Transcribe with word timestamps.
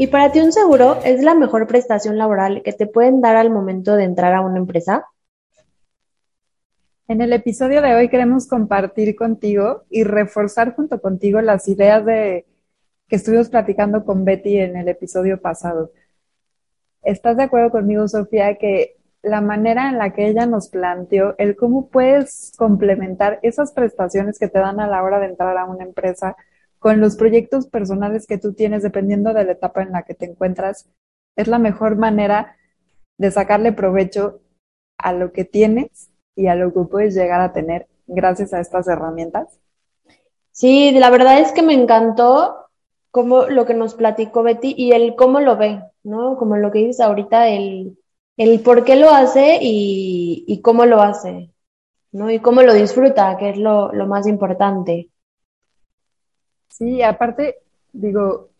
¿Y 0.00 0.06
para 0.06 0.30
ti 0.30 0.38
un 0.38 0.52
seguro 0.52 1.00
es 1.04 1.24
la 1.24 1.34
mejor 1.34 1.66
prestación 1.66 2.18
laboral 2.18 2.62
que 2.62 2.72
te 2.72 2.86
pueden 2.86 3.20
dar 3.20 3.34
al 3.34 3.50
momento 3.50 3.96
de 3.96 4.04
entrar 4.04 4.32
a 4.32 4.42
una 4.42 4.58
empresa? 4.58 5.06
En 7.08 7.20
el 7.20 7.32
episodio 7.32 7.82
de 7.82 7.96
hoy 7.96 8.08
queremos 8.08 8.46
compartir 8.46 9.16
contigo 9.16 9.82
y 9.90 10.04
reforzar 10.04 10.76
junto 10.76 11.00
contigo 11.00 11.40
las 11.40 11.66
ideas 11.66 12.04
de 12.04 12.46
que 13.08 13.16
estuvimos 13.16 13.48
platicando 13.48 14.04
con 14.04 14.24
Betty 14.24 14.58
en 14.58 14.76
el 14.76 14.86
episodio 14.86 15.40
pasado. 15.40 15.90
¿Estás 17.02 17.36
de 17.36 17.42
acuerdo 17.42 17.70
conmigo, 17.70 18.06
Sofía, 18.06 18.54
que 18.54 18.98
la 19.22 19.40
manera 19.40 19.88
en 19.88 19.98
la 19.98 20.12
que 20.12 20.28
ella 20.28 20.46
nos 20.46 20.68
planteó 20.68 21.34
el 21.38 21.56
cómo 21.56 21.88
puedes 21.88 22.52
complementar 22.56 23.40
esas 23.42 23.72
prestaciones 23.72 24.38
que 24.38 24.46
te 24.46 24.60
dan 24.60 24.78
a 24.78 24.86
la 24.86 25.02
hora 25.02 25.18
de 25.18 25.26
entrar 25.26 25.58
a 25.58 25.64
una 25.64 25.82
empresa 25.82 26.36
con 26.78 27.00
los 27.00 27.16
proyectos 27.16 27.66
personales 27.66 28.26
que 28.26 28.38
tú 28.38 28.52
tienes 28.52 28.82
dependiendo 28.82 29.34
de 29.34 29.44
la 29.44 29.52
etapa 29.52 29.82
en 29.82 29.92
la 29.92 30.02
que 30.02 30.14
te 30.14 30.26
encuentras, 30.26 30.88
es 31.36 31.48
la 31.48 31.58
mejor 31.58 31.96
manera 31.96 32.56
de 33.16 33.30
sacarle 33.30 33.72
provecho 33.72 34.40
a 34.98 35.12
lo 35.12 35.32
que 35.32 35.44
tienes 35.44 36.10
y 36.34 36.46
a 36.46 36.54
lo 36.54 36.72
que 36.72 36.80
puedes 36.88 37.14
llegar 37.14 37.40
a 37.40 37.52
tener 37.52 37.88
gracias 38.06 38.52
a 38.52 38.60
estas 38.60 38.88
herramientas? 38.88 39.58
Sí, 40.50 40.92
la 40.92 41.10
verdad 41.10 41.40
es 41.40 41.52
que 41.52 41.62
me 41.62 41.74
encantó 41.74 42.56
como 43.10 43.44
lo 43.44 43.64
que 43.64 43.74
nos 43.74 43.94
platicó 43.94 44.42
Betty 44.42 44.74
y 44.76 44.92
el 44.92 45.14
cómo 45.14 45.40
lo 45.40 45.56
ve, 45.56 45.82
¿no? 46.02 46.36
Como 46.36 46.56
lo 46.56 46.70
que 46.70 46.80
dices 46.80 47.00
ahorita, 47.00 47.48
el, 47.48 47.98
el 48.36 48.60
por 48.60 48.84
qué 48.84 48.96
lo 48.96 49.10
hace 49.10 49.58
y, 49.60 50.44
y 50.46 50.60
cómo 50.60 50.84
lo 50.84 51.00
hace, 51.00 51.50
¿no? 52.12 52.30
Y 52.30 52.40
cómo 52.40 52.62
lo 52.62 52.74
disfruta, 52.74 53.36
que 53.38 53.50
es 53.50 53.58
lo, 53.58 53.92
lo 53.92 54.06
más 54.06 54.26
importante. 54.26 55.10
Sí, 56.78 57.02
aparte, 57.02 57.56
digo, 57.92 58.50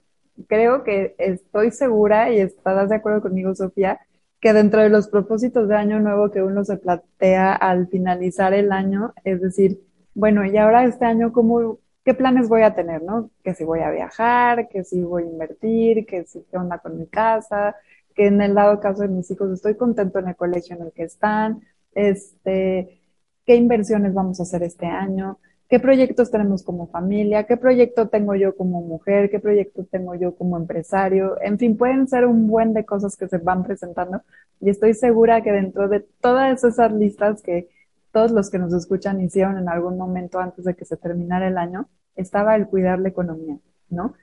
creo 0.49 0.83
que 0.83 1.15
estoy 1.19 1.71
segura 1.71 2.33
y 2.33 2.41
estarás 2.41 2.89
de 2.89 2.97
acuerdo 2.97 3.23
conmigo, 3.23 3.55
Sofía, 3.55 4.01
que 4.41 4.53
dentro 4.53 4.83
de 4.83 4.89
los 4.89 5.09
propósitos 5.09 5.69
de 5.69 5.77
año 5.77 6.01
nuevo 6.01 6.31
que 6.33 6.43
uno 6.43 6.65
se 6.65 6.79
plantea 6.79 7.55
al 7.55 7.87
finalizar 7.87 8.55
el 8.55 8.73
año, 8.73 9.15
es 9.23 9.41
decir, 9.41 9.81
bueno, 10.15 10.45
y 10.45 10.57
ahora 10.57 10.85
este 10.85 11.05
año, 11.05 11.33
¿cómo, 11.33 11.79
qué 12.05 12.13
planes 12.13 12.49
voy 12.49 12.63
a 12.63 12.75
tener, 12.75 13.03
no? 13.03 13.31
Que 13.45 13.55
si 13.55 13.63
voy 13.63 13.81
a 13.81 13.91
viajar, 13.91 14.69
que 14.69 14.83
si 14.83 15.01
voy 15.01 15.23
a 15.23 15.27
invertir, 15.27 16.05
que 16.05 16.25
si 16.25 16.43
qué 16.51 16.57
onda 16.59 16.79
con 16.79 16.99
mi 16.99 17.07
casa, 17.07 17.77
que 18.17 18.27
en 18.27 18.41
el 18.43 18.55
dado 18.55 18.81
caso 18.81 19.03
de 19.03 19.09
mis 19.09 19.31
hijos 19.31 19.53
estoy 19.53 19.77
contento 19.77 20.19
en 20.19 20.29
el 20.29 20.37
colegio 20.37 20.75
en 20.75 20.83
el 20.83 20.93
que 20.93 21.05
están, 21.05 21.61
este, 21.95 23.01
qué 23.47 23.55
inversiones 23.55 24.13
vamos 24.13 24.41
a 24.41 24.43
hacer 24.43 24.65
este 24.65 24.87
año, 24.87 25.39
qué 25.69 25.79
proyectos 25.79 26.31
tenemos 26.31 26.63
como 26.63 26.89
familia, 26.89 27.45
qué 27.47 27.57
proyecto 27.57 28.09
tengo 28.09 28.35
yo 28.35 28.57
como 28.57 28.81
mujer, 28.81 29.31
qué 29.31 29.39
proyecto 29.39 29.85
tengo 29.85 30.15
yo 30.15 30.35
como 30.35 30.57
empresario, 30.57 31.37
en 31.43 31.59
fin, 31.59 31.77
pueden 31.77 32.09
ser 32.09 32.27
un 32.27 32.47
buen 32.49 32.73
de 32.73 32.85
cosas 32.85 33.17
que 33.17 33.29
se 33.29 33.39
van 33.39 33.65
presentando 33.65 34.23
y 34.61 34.71
estoy 34.71 34.95
segura 34.95 35.43
que 35.43 35.53
dentro 35.53 35.89
de 35.89 36.01
todas 36.21 36.65
esas 36.65 36.93
listas 36.93 37.43
que 37.43 37.69
todos 38.13 38.31
los 38.31 38.51
que 38.51 38.59
nos 38.59 38.73
escuchan 38.73 39.21
hicieron 39.21 39.59
en 39.59 39.69
algún 39.69 39.99
momento 39.99 40.39
antes 40.41 40.65
de 40.65 40.75
que 40.75 40.85
se 40.87 40.97
terminara 40.97 41.49
el 41.49 41.59
año, 41.59 41.89
estaba 42.17 42.57
el 42.57 42.67
cuidar 42.67 42.99
la 42.99 43.11
economía, 43.11 43.59
¿no? 43.91 44.15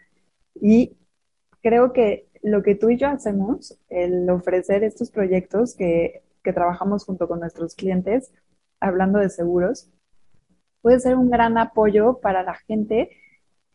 Y 0.56 0.97
creo 1.62 1.94
que 1.94 2.27
lo 2.41 2.63
que 2.63 2.75
tú 2.75 2.89
y 2.89 2.97
yo 2.97 3.07
hacemos, 3.07 3.77
el 3.89 4.29
ofrecer 4.29 4.83
estos 4.83 5.12
proyectos 5.12 5.75
que, 5.75 6.23
que 6.44 6.53
trabajamos 6.53 7.06
junto 7.06 7.27
con 7.27 7.39
nuestros 7.39 7.75
clientes, 7.75 8.31
hablando 8.79 9.19
de 9.19 9.29
seguros, 9.29 9.89
puede 10.85 11.00
ser 11.00 11.16
un 11.16 11.31
gran 11.31 11.57
apoyo 11.57 12.19
para 12.19 12.44
la 12.44 12.53
gente 12.53 13.09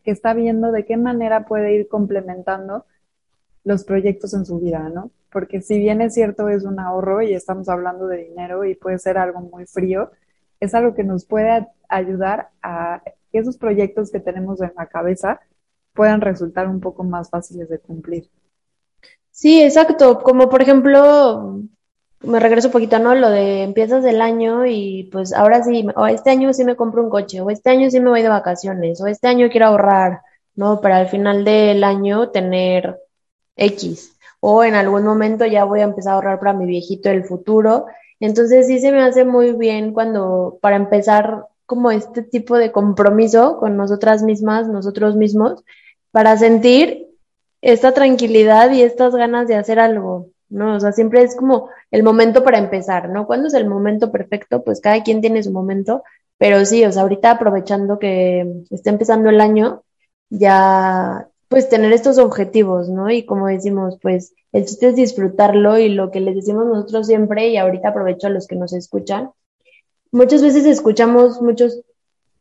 que 0.01 0.11
está 0.11 0.33
viendo 0.33 0.71
de 0.71 0.85
qué 0.85 0.95
manera 0.95 1.45
puede 1.45 1.73
ir 1.73 1.89
complementando 1.89 2.85
los 3.65 3.83
proyectos 3.83 4.33
en 4.33 4.45
su 4.45 4.61
vida, 4.61 4.87
¿no? 4.87 5.11
Porque 5.29 5.61
si 5.61 5.77
bien 5.77 5.99
es 5.99 6.13
cierto 6.13 6.47
es 6.47 6.63
un 6.63 6.79
ahorro 6.79 7.21
y 7.21 7.33
estamos 7.33 7.67
hablando 7.67 8.07
de 8.07 8.29
dinero 8.29 8.63
y 8.63 8.75
puede 8.75 8.97
ser 8.97 9.17
algo 9.17 9.41
muy 9.41 9.65
frío, 9.65 10.11
es 10.61 10.73
algo 10.73 10.93
que 10.95 11.03
nos 11.03 11.25
puede 11.25 11.67
ayudar 11.89 12.51
a 12.63 13.01
que 13.29 13.39
esos 13.39 13.57
proyectos 13.57 14.09
que 14.09 14.21
tenemos 14.21 14.61
en 14.61 14.71
la 14.77 14.85
cabeza 14.85 15.41
puedan 15.91 16.21
resultar 16.21 16.69
un 16.69 16.79
poco 16.79 17.03
más 17.03 17.29
fáciles 17.29 17.67
de 17.67 17.79
cumplir. 17.79 18.29
Sí, 19.31 19.61
exacto. 19.61 20.19
Como 20.23 20.49
por 20.49 20.61
ejemplo, 20.61 21.59
me 22.23 22.39
regreso 22.39 22.67
un 22.67 22.73
poquito, 22.73 22.99
¿no? 22.99 23.15
Lo 23.15 23.29
de 23.29 23.63
empiezas 23.63 24.05
el 24.05 24.21
año 24.21 24.65
y 24.65 25.09
pues 25.11 25.33
ahora 25.33 25.63
sí, 25.63 25.85
o 25.95 26.07
este 26.07 26.29
año 26.29 26.53
sí 26.53 26.63
me 26.63 26.75
compro 26.75 27.03
un 27.03 27.09
coche, 27.09 27.41
o 27.41 27.49
este 27.49 27.69
año 27.69 27.89
sí 27.89 27.99
me 27.99 28.09
voy 28.09 28.21
de 28.21 28.29
vacaciones, 28.29 29.01
o 29.01 29.07
este 29.07 29.27
año 29.27 29.49
quiero 29.49 29.67
ahorrar, 29.67 30.21
¿no? 30.55 30.81
Para 30.81 30.97
al 30.97 31.07
final 31.07 31.43
del 31.45 31.83
año 31.83 32.29
tener 32.29 32.99
X. 33.55 34.17
O 34.39 34.63
en 34.63 34.75
algún 34.75 35.03
momento 35.03 35.45
ya 35.45 35.65
voy 35.65 35.81
a 35.81 35.83
empezar 35.83 36.13
a 36.13 36.15
ahorrar 36.15 36.39
para 36.39 36.53
mi 36.53 36.65
viejito 36.65 37.09
del 37.09 37.23
futuro. 37.25 37.85
Entonces 38.19 38.67
sí 38.67 38.79
se 38.79 38.91
me 38.91 39.01
hace 39.01 39.25
muy 39.25 39.53
bien 39.53 39.93
cuando, 39.93 40.59
para 40.61 40.75
empezar 40.75 41.45
como 41.65 41.91
este 41.91 42.21
tipo 42.23 42.57
de 42.57 42.71
compromiso 42.71 43.57
con 43.59 43.77
nosotras 43.77 44.23
mismas, 44.23 44.67
nosotros 44.67 45.15
mismos, 45.15 45.63
para 46.11 46.37
sentir 46.37 47.07
esta 47.61 47.93
tranquilidad 47.93 48.71
y 48.71 48.81
estas 48.81 49.15
ganas 49.15 49.47
de 49.47 49.55
hacer 49.55 49.79
algo, 49.79 50.27
¿no? 50.51 50.75
O 50.75 50.79
sea, 50.79 50.91
siempre 50.91 51.23
es 51.23 51.35
como 51.35 51.69
el 51.89 52.03
momento 52.03 52.43
para 52.43 52.59
empezar, 52.59 53.09
¿no? 53.09 53.25
¿Cuándo 53.25 53.47
es 53.47 53.53
el 53.53 53.67
momento 53.67 54.11
perfecto? 54.11 54.63
Pues 54.63 54.81
cada 54.81 55.01
quien 55.03 55.21
tiene 55.21 55.43
su 55.43 55.51
momento, 55.51 56.03
pero 56.37 56.63
sí, 56.65 56.85
o 56.85 56.91
sea, 56.91 57.03
ahorita 57.03 57.31
aprovechando 57.31 57.99
que 57.99 58.63
está 58.69 58.89
empezando 58.91 59.29
el 59.29 59.41
año, 59.41 59.83
ya, 60.29 61.27
pues 61.47 61.69
tener 61.69 61.91
estos 61.93 62.17
objetivos, 62.17 62.89
¿no? 62.89 63.09
Y 63.09 63.25
como 63.25 63.47
decimos, 63.47 63.97
pues 64.01 64.33
el 64.51 64.65
chiste 64.65 64.89
es 64.89 64.95
disfrutarlo 64.95 65.77
y 65.77 65.89
lo 65.89 66.11
que 66.11 66.19
les 66.19 66.35
decimos 66.35 66.65
nosotros 66.65 67.07
siempre, 67.07 67.49
y 67.49 67.57
ahorita 67.57 67.89
aprovecho 67.89 68.27
a 68.27 68.31
los 68.31 68.47
que 68.47 68.55
nos 68.55 68.73
escuchan, 68.73 69.31
muchas 70.11 70.41
veces 70.41 70.65
escuchamos 70.65 71.41
muchos 71.41 71.81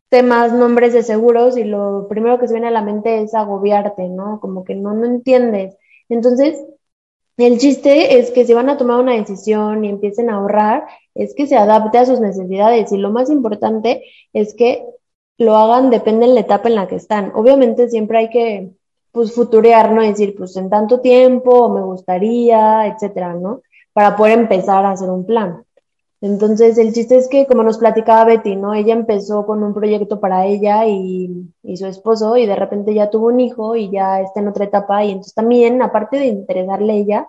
temas, 0.09 0.53
nombres 0.53 0.93
de 0.93 1.03
seguros 1.03 1.57
y 1.57 1.65
lo 1.65 2.07
primero 2.09 2.39
que 2.39 2.49
se 2.49 2.55
viene 2.55 2.69
a 2.69 2.73
la 2.73 2.83
mente 2.83 3.23
es 3.23 3.35
agobiarte, 3.35 4.09
¿no? 4.09 4.41
Como 4.41 4.65
que 4.65 4.75
no, 4.75 4.93
no 4.93 5.07
entiendes. 5.07 5.77
Entonces, 6.09 6.59
el 7.43 7.59
chiste 7.59 8.19
es 8.19 8.31
que 8.31 8.45
si 8.45 8.55
van 8.55 8.69
a 8.69 8.77
tomar 8.77 9.01
una 9.01 9.15
decisión 9.15 9.85
y 9.85 9.89
empiecen 9.89 10.31
a 10.31 10.37
ahorrar, 10.37 10.87
es 11.15 11.35
que 11.35 11.47
se 11.47 11.57
adapte 11.57 11.99
a 11.99 12.07
sus 12.07 12.21
necesidades 12.21 12.93
y 12.93 12.97
lo 12.97 13.11
más 13.11 13.31
importante 13.31 14.05
es 14.33 14.55
que 14.55 14.85
lo 15.39 15.57
hagan 15.57 15.91
depende 15.91 16.27
de 16.27 16.35
la 16.35 16.41
etapa 16.41 16.69
en 16.69 16.75
la 16.75 16.87
que 16.89 16.97
están. 16.97 17.33
Obviamente 17.35 17.89
siempre 17.89 18.19
hay 18.19 18.31
que, 18.31 18.71
pues, 19.13 19.33
futurear, 19.35 19.93
¿no? 19.93 20.03
Decir, 20.03 20.35
pues, 20.37 20.57
en 20.57 20.69
tanto 20.69 21.01
tiempo, 21.01 21.69
me 21.71 21.83
gustaría, 21.83 22.87
etcétera, 22.87 23.35
¿no? 23.35 23.63
Para 23.93 24.17
poder 24.17 24.39
empezar 24.39 24.85
a 24.85 24.93
hacer 24.93 25.09
un 25.09 25.25
plan. 25.25 25.65
Entonces, 26.23 26.77
el 26.77 26.93
chiste 26.93 27.17
es 27.17 27.29
que, 27.29 27.47
como 27.47 27.63
nos 27.63 27.79
platicaba 27.79 28.25
Betty, 28.27 28.55
¿no? 28.57 28.75
Ella 28.75 28.93
empezó 28.93 29.47
con 29.47 29.63
un 29.63 29.73
proyecto 29.73 30.21
para 30.21 30.47
ella 30.47 30.87
y, 30.87 31.51
y, 31.63 31.77
su 31.79 31.87
esposo 31.87 32.37
y 32.37 32.45
de 32.47 32.57
repente 32.57 32.93
ya 32.93 33.09
tuvo 33.09 33.29
un 33.29 33.41
hijo 33.41 33.75
y 33.75 33.91
ya 33.91 34.21
está 34.21 34.41
en 34.41 34.49
otra 34.49 34.67
etapa 34.67 35.03
y 35.05 35.11
entonces 35.13 35.35
también, 35.35 35.81
aparte 35.83 36.19
de 36.19 36.27
interesarle 36.27 36.95
ella, 36.95 37.29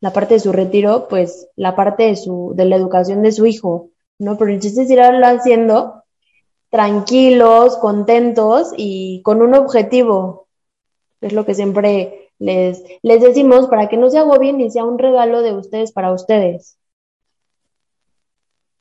la 0.00 0.12
parte 0.12 0.34
de 0.34 0.40
su 0.40 0.52
retiro, 0.52 1.08
pues 1.08 1.48
la 1.56 1.74
parte 1.74 2.04
de 2.04 2.16
su, 2.16 2.52
de 2.54 2.64
la 2.66 2.76
educación 2.76 3.22
de 3.22 3.32
su 3.32 3.46
hijo, 3.46 3.90
¿no? 4.18 4.38
Pero 4.38 4.52
el 4.52 4.60
chiste 4.60 4.82
es 4.82 4.90
irlo 4.90 5.26
haciendo 5.26 6.04
tranquilos, 6.70 7.76
contentos 7.78 8.72
y 8.76 9.22
con 9.22 9.42
un 9.42 9.54
objetivo. 9.54 10.46
Es 11.20 11.32
lo 11.32 11.44
que 11.44 11.54
siempre 11.54 12.30
les, 12.38 12.84
les 13.02 13.20
decimos 13.20 13.66
para 13.66 13.88
que 13.88 13.96
no 13.96 14.10
se 14.10 14.18
agobien 14.18 14.60
y 14.60 14.70
sea 14.70 14.84
un 14.84 14.98
regalo 14.98 15.42
de 15.42 15.54
ustedes 15.54 15.92
para 15.92 16.12
ustedes. 16.12 16.78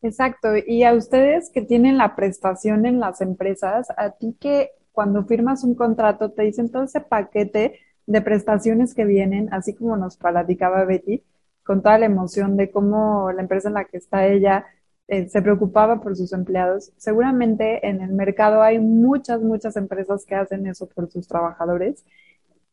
Exacto, 0.01 0.49
y 0.65 0.83
a 0.83 0.93
ustedes 0.93 1.49
que 1.49 1.61
tienen 1.63 1.97
la 1.97 2.15
prestación 2.15 2.85
en 2.85 2.99
las 2.99 3.19
empresas, 3.21 3.87
a 3.97 4.11
ti 4.11 4.37
que 4.39 4.69
cuando 4.91 5.25
firmas 5.25 5.63
un 5.63 5.73
contrato 5.75 6.31
te 6.31 6.43
dicen 6.43 6.71
todo 6.71 6.83
ese 6.83 7.01
paquete 7.01 7.79
de 8.05 8.21
prestaciones 8.21 8.93
que 8.93 9.05
vienen, 9.05 9.51
así 9.51 9.73
como 9.73 9.97
nos 9.97 10.17
platicaba 10.17 10.85
Betty, 10.85 11.23
con 11.63 11.81
toda 11.81 11.97
la 11.97 12.05
emoción 12.05 12.55
de 12.57 12.71
cómo 12.71 13.31
la 13.31 13.41
empresa 13.41 13.69
en 13.69 13.73
la 13.73 13.85
que 13.85 13.97
está 13.97 14.27
ella 14.27 14.65
eh, 15.07 15.27
se 15.29 15.41
preocupaba 15.41 15.99
por 16.01 16.15
sus 16.15 16.31
empleados. 16.31 16.91
Seguramente 16.97 17.87
en 17.87 18.01
el 18.01 18.11
mercado 18.11 18.61
hay 18.61 18.79
muchas, 18.79 19.41
muchas 19.41 19.75
empresas 19.77 20.25
que 20.25 20.35
hacen 20.35 20.67
eso 20.67 20.87
por 20.87 21.09
sus 21.11 21.27
trabajadores. 21.27 22.05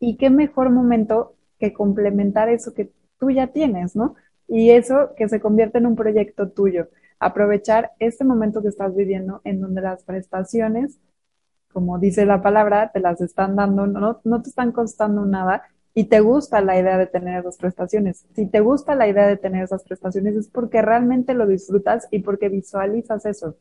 Y 0.01 0.17
qué 0.17 0.31
mejor 0.31 0.71
momento 0.71 1.35
que 1.59 1.73
complementar 1.73 2.49
eso 2.49 2.75
que 2.75 2.91
tú 3.19 3.31
ya 3.31 3.49
tienes, 3.49 3.97
¿no? 3.97 4.15
Y 4.49 4.71
eso 4.71 5.11
que 5.17 5.29
se 5.29 5.41
convierte 5.41 5.79
en 5.79 5.87
un 5.87 5.97
proyecto 5.97 6.51
tuyo. 6.51 6.89
Aprovechar 7.19 7.93
este 7.99 8.25
momento 8.25 8.63
que 8.63 8.69
estás 8.69 8.95
viviendo 8.95 9.41
en 9.45 9.61
donde 9.61 9.81
las 9.81 10.03
prestaciones, 10.05 10.99
como 11.73 11.99
dice 11.99 12.27
la 12.27 12.43
palabra, 12.43 12.91
te 12.93 13.01
las 13.01 13.21
están 13.21 13.57
dando, 13.57 13.87
no, 13.87 14.21
no 14.23 14.43
te 14.43 14.49
están 14.49 14.73
costando 14.73 15.25
nada 15.25 15.63
y 15.95 16.05
te 16.05 16.21
gusta 16.21 16.61
la 16.61 16.79
idea 16.79 16.99
de 16.99 17.07
tener 17.07 17.39
esas 17.41 17.57
prestaciones. 17.57 18.27
Si 18.35 18.47
te 18.47 18.61
gusta 18.61 18.95
la 18.97 19.07
idea 19.07 19.27
de 19.27 19.37
tener 19.37 19.65
esas 19.65 19.85
prestaciones 19.85 20.35
es 20.35 20.49
porque 20.49 20.83
realmente 20.83 21.35
lo 21.35 21.47
disfrutas 21.47 22.09
y 22.11 22.19
porque 22.19 22.49
visualizas 22.49 23.25
eso. 23.27 23.57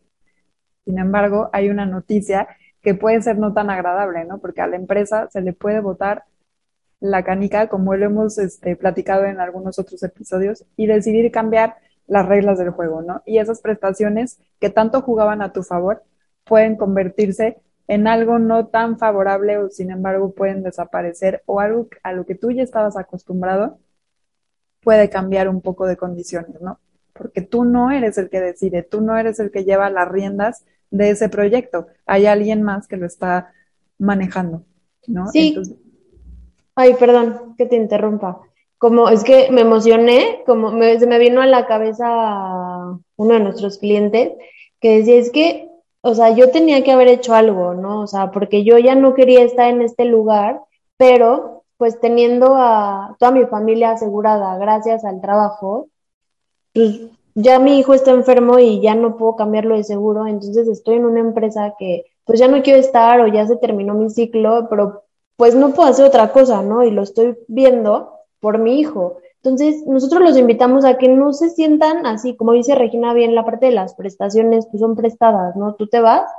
Sin 0.83 0.97
embargo, 0.97 1.49
hay 1.53 1.69
una 1.69 1.85
noticia 1.85 2.47
que 2.81 2.95
puede 2.95 3.21
ser 3.21 3.37
no 3.37 3.53
tan 3.53 3.69
agradable, 3.69 4.25
¿no? 4.25 4.39
Porque 4.39 4.61
a 4.61 4.67
la 4.67 4.75
empresa 4.75 5.29
se 5.31 5.41
le 5.41 5.53
puede 5.53 5.79
votar 5.79 6.25
la 6.99 7.23
canica, 7.23 7.67
como 7.67 7.95
lo 7.95 8.05
hemos 8.05 8.37
este, 8.37 8.75
platicado 8.75 9.25
en 9.25 9.39
algunos 9.39 9.77
otros 9.77 10.01
episodios, 10.03 10.65
y 10.75 10.87
decidir 10.87 11.31
cambiar 11.31 11.75
las 12.07 12.27
reglas 12.27 12.57
del 12.57 12.71
juego, 12.71 13.01
¿no? 13.01 13.21
Y 13.25 13.37
esas 13.37 13.61
prestaciones 13.61 14.39
que 14.59 14.69
tanto 14.69 15.01
jugaban 15.01 15.41
a 15.41 15.53
tu 15.53 15.63
favor 15.63 16.03
pueden 16.43 16.75
convertirse 16.75 17.57
en 17.87 18.07
algo 18.07 18.39
no 18.39 18.67
tan 18.67 18.97
favorable 18.97 19.57
o 19.57 19.69
sin 19.69 19.91
embargo 19.91 20.33
pueden 20.33 20.63
desaparecer 20.63 21.43
o 21.45 21.59
algo 21.59 21.87
a 22.03 22.13
lo 22.13 22.25
que 22.25 22.35
tú 22.35 22.51
ya 22.51 22.63
estabas 22.63 22.97
acostumbrado 22.97 23.79
puede 24.81 25.09
cambiar 25.09 25.49
un 25.49 25.61
poco 25.61 25.85
de 25.85 25.97
condiciones, 25.97 26.61
¿no? 26.61 26.79
Porque 27.13 27.41
tú 27.41 27.63
no 27.63 27.91
eres 27.91 28.17
el 28.17 28.29
que 28.29 28.41
decide, 28.41 28.83
tú 28.83 29.01
no 29.01 29.17
eres 29.17 29.39
el 29.39 29.51
que 29.51 29.63
lleva 29.63 29.89
las 29.89 30.09
riendas 30.09 30.65
de 30.91 31.09
ese 31.09 31.29
proyecto, 31.29 31.87
hay 32.05 32.25
alguien 32.25 32.61
más 32.63 32.87
que 32.87 32.97
lo 32.97 33.05
está 33.05 33.53
manejando, 33.97 34.63
¿no? 35.07 35.27
Sí. 35.27 35.55
Ay, 36.75 36.95
perdón 36.99 37.55
que 37.57 37.65
te 37.65 37.75
interrumpa. 37.75 38.41
Como 38.83 39.07
es 39.07 39.23
que 39.23 39.49
me 39.49 39.61
emocioné, 39.61 40.43
como 40.45 40.69
me, 40.71 40.99
se 40.99 41.07
me 41.07 41.17
vino 41.17 41.41
a 41.41 41.45
la 41.47 41.65
cabeza 41.65 42.99
uno 43.15 43.33
de 43.33 43.39
nuestros 43.39 43.77
clientes 43.77 44.33
que 44.81 44.97
decía, 44.97 45.15
es 45.15 45.31
que 45.31 45.69
o 46.05 46.13
sea, 46.15 46.31
yo 46.31 46.51
tenía 46.51 46.83
que 46.83 46.91
haber 46.91 47.07
hecho 47.07 47.33
algo, 47.33 47.75
¿no? 47.75 48.01
O 48.01 48.07
sea, 48.07 48.29
porque 48.31 48.65
yo 48.65 48.77
ya 48.77 48.93
no 48.93 49.13
quería 49.13 49.41
estar 49.41 49.69
en 49.69 49.81
este 49.81 50.03
lugar, 50.03 50.59
pero 50.97 51.63
pues 51.77 52.01
teniendo 52.01 52.55
a 52.57 53.15
toda 53.19 53.31
mi 53.31 53.45
familia 53.45 53.91
asegurada 53.91 54.57
gracias 54.57 55.05
al 55.05 55.21
trabajo, 55.21 55.87
pues 56.73 57.03
ya 57.35 57.57
mi 57.59 57.79
hijo 57.79 57.93
está 57.93 58.11
enfermo 58.11 58.59
y 58.59 58.81
ya 58.81 58.95
no 58.95 59.15
puedo 59.15 59.37
cambiarlo 59.37 59.77
de 59.77 59.85
seguro, 59.85 60.27
entonces 60.27 60.67
estoy 60.67 60.95
en 60.95 61.05
una 61.05 61.21
empresa 61.21 61.73
que 61.79 62.03
pues 62.25 62.37
ya 62.37 62.49
no 62.49 62.61
quiero 62.63 62.79
estar 62.79 63.21
o 63.21 63.27
ya 63.27 63.47
se 63.47 63.55
terminó 63.55 63.93
mi 63.93 64.09
ciclo, 64.09 64.67
pero 64.69 65.03
pues 65.37 65.55
no 65.55 65.73
puedo 65.73 65.87
hacer 65.89 66.05
otra 66.05 66.33
cosa, 66.33 66.61
¿no? 66.61 66.83
Y 66.83 66.91
lo 66.91 67.03
estoy 67.03 67.37
viendo 67.47 68.12
por 68.43 68.59
mi 68.59 68.77
hijo. 68.77 69.19
Entonces, 69.37 69.87
nosotros 69.87 70.21
los 70.21 70.37
invitamos 70.37 70.83
a 70.83 70.97
que 70.97 71.07
no 71.07 71.31
se 71.31 71.49
sientan 71.49 72.05
así, 72.05 72.35
como 72.35 72.51
dice 72.51 72.75
Regina 72.75 73.13
bien, 73.13 73.35
la 73.35 73.45
parte 73.45 73.67
de 73.67 73.71
las 73.71 73.95
prestaciones 73.95 74.67
pues 74.67 74.81
son 74.81 74.97
prestadas, 74.97 75.55
¿no? 75.55 75.75
Tú 75.75 75.87
te 75.87 76.01
vas 76.01 76.29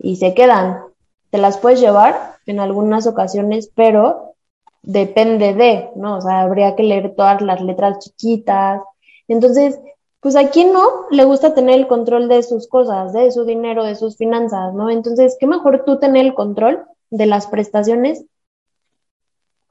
y 0.00 0.16
se 0.16 0.34
quedan. 0.34 0.82
Te 1.30 1.38
las 1.38 1.58
puedes 1.58 1.80
llevar 1.80 2.34
en 2.46 2.58
algunas 2.58 3.06
ocasiones, 3.06 3.70
pero 3.72 4.34
depende 4.82 5.54
de, 5.54 5.90
¿no? 5.94 6.18
O 6.18 6.20
sea, 6.20 6.40
habría 6.40 6.74
que 6.74 6.82
leer 6.82 7.14
todas 7.14 7.40
las 7.40 7.60
letras 7.60 8.00
chiquitas. 8.00 8.82
Entonces, 9.28 9.78
pues 10.18 10.34
a 10.34 10.50
quién 10.50 10.72
no 10.72 10.82
le 11.12 11.24
gusta 11.24 11.54
tener 11.54 11.78
el 11.78 11.86
control 11.86 12.28
de 12.28 12.42
sus 12.42 12.66
cosas, 12.66 13.12
de 13.12 13.30
su 13.30 13.44
dinero, 13.44 13.84
de 13.84 13.94
sus 13.94 14.16
finanzas, 14.16 14.74
¿no? 14.74 14.90
Entonces, 14.90 15.36
qué 15.38 15.46
mejor 15.46 15.84
tú 15.84 16.00
tener 16.00 16.26
el 16.26 16.34
control 16.34 16.84
de 17.10 17.26
las 17.26 17.46
prestaciones 17.46 18.24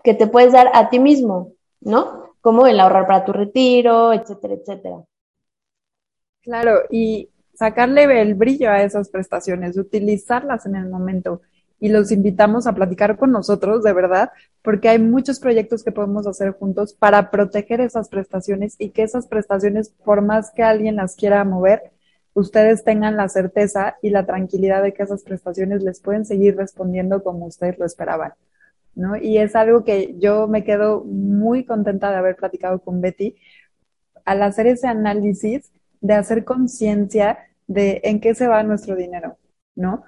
que 0.02 0.14
te 0.14 0.28
puedes 0.28 0.54
dar 0.54 0.70
a 0.74 0.90
ti 0.90 1.00
mismo, 1.00 1.52
¿no? 1.86 2.24
como 2.44 2.68
el 2.68 2.78
ahorrar 2.82 3.08
para 3.08 3.24
tu 3.24 3.32
retiro, 3.32 4.12
etcétera, 4.12 4.56
etcétera. 4.56 5.04
Claro, 6.42 6.82
y 6.92 7.30
sacarle 7.54 8.22
el 8.22 8.36
brillo 8.36 8.70
a 8.70 8.84
esas 8.84 9.08
prestaciones, 9.08 9.78
utilizarlas 9.78 10.66
en 10.66 10.76
el 10.76 10.90
momento. 10.90 11.42
Y 11.80 11.88
los 11.88 12.12
invitamos 12.12 12.68
a 12.68 12.74
platicar 12.74 13.16
con 13.18 13.32
nosotros, 13.32 13.82
de 13.82 13.94
verdad, 13.94 14.32
porque 14.62 14.90
hay 14.90 15.00
muchos 15.00 15.40
proyectos 15.40 15.86
que 15.86 15.94
podemos 15.94 16.28
hacer 16.28 16.52
juntos 16.52 16.94
para 16.94 17.32
proteger 17.32 17.80
esas 17.80 18.10
prestaciones 18.10 18.76
y 18.78 18.90
que 18.90 19.04
esas 19.04 19.28
prestaciones, 19.28 19.88
por 20.04 20.22
más 20.22 20.52
que 20.52 20.64
alguien 20.64 20.98
las 20.98 21.16
quiera 21.16 21.46
mover, 21.46 21.94
ustedes 22.34 22.84
tengan 22.84 23.16
la 23.16 23.30
certeza 23.30 23.96
y 24.02 24.10
la 24.10 24.26
tranquilidad 24.26 24.84
de 24.84 24.94
que 24.94 25.04
esas 25.04 25.24
prestaciones 25.24 25.82
les 25.82 26.02
pueden 26.02 26.26
seguir 26.26 26.58
respondiendo 26.58 27.24
como 27.24 27.46
ustedes 27.46 27.80
lo 27.80 27.86
esperaban. 27.86 28.34
¿No? 28.95 29.16
Y 29.18 29.38
es 29.38 29.56
algo 29.56 29.84
que 29.84 30.16
yo 30.19 30.48
me 30.48 30.63
quedo 30.63 31.04
muy 31.04 31.66
contenta 31.66 32.12
de 32.12 32.18
haber 32.18 32.36
platicado 32.36 32.80
con 32.80 33.01
Betty 33.01 33.36
al 34.25 34.42
hacer 34.44 34.68
ese 34.68 34.88
análisis 34.88 35.72
de 36.01 36.13
hacer 36.13 36.44
conciencia 36.44 37.40
de 37.68 38.01
en 38.04 38.19
qué 38.19 38.36
se 38.36 38.48
va 38.48 38.63
nuestro 38.63 38.95
dinero, 38.95 39.38
¿no? 39.75 40.04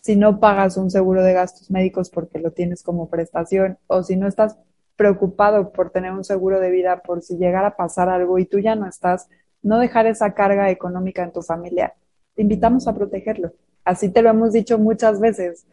Si 0.00 0.16
no 0.16 0.40
pagas 0.40 0.76
un 0.76 0.90
seguro 0.90 1.22
de 1.22 1.34
gastos 1.34 1.70
médicos 1.70 2.08
porque 2.10 2.38
lo 2.38 2.52
tienes 2.52 2.82
como 2.82 3.10
prestación 3.10 3.78
o 3.86 4.02
si 4.02 4.16
no 4.16 4.26
estás 4.28 4.56
preocupado 4.96 5.72
por 5.72 5.90
tener 5.90 6.12
un 6.12 6.24
seguro 6.24 6.60
de 6.60 6.70
vida 6.70 7.02
por 7.02 7.22
si 7.22 7.36
llegara 7.36 7.68
a 7.68 7.76
pasar 7.76 8.08
algo 8.08 8.38
y 8.38 8.46
tú 8.46 8.58
ya 8.58 8.76
no 8.76 8.86
estás, 8.86 9.28
no 9.62 9.78
dejar 9.78 10.06
esa 10.06 10.34
carga 10.34 10.70
económica 10.70 11.22
en 11.22 11.32
tu 11.32 11.42
familia. 11.42 11.94
Te 12.34 12.42
invitamos 12.42 12.86
a 12.86 12.94
protegerlo. 12.94 13.52
Así 13.84 14.10
te 14.10 14.22
lo 14.22 14.30
hemos 14.30 14.52
dicho 14.52 14.78
muchas 14.78 15.20
veces. 15.20 15.66